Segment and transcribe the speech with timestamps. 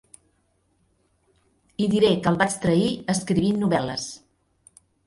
[1.85, 4.13] I diré que el vaig trair escrivint novel·les.